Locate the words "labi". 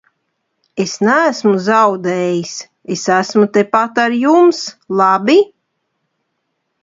5.03-5.39